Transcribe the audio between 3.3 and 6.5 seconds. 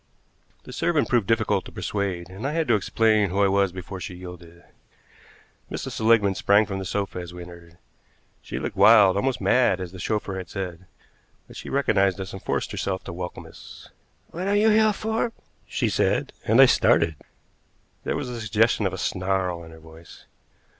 I was before she yielded. Mrs. Seligmann